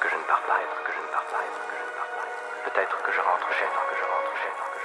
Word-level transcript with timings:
que 0.00 0.08
je 0.08 0.16
ne 0.16 0.22
parte 0.22 0.44
pas, 0.46 0.60
être 0.62 0.82
que 0.84 0.92
je 0.92 1.00
ne 1.00 1.06
parte 1.10 1.26
pas, 1.26 1.42
être 1.42 1.66
que 1.66 1.76
je 1.76 1.84
ne 1.84 1.94
parte 1.98 2.10
pas. 2.14 2.70
Peut-être 2.70 3.02
que 3.02 3.12
je 3.12 3.20
rentre 3.20 3.52
chez 3.52 3.66
moi, 3.74 3.82
que 3.90 3.96
je 3.96 4.04
rentre 4.04 4.32
chez 4.42 4.52
moi. 4.58 4.77